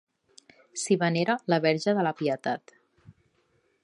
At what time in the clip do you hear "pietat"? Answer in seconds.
2.23-2.75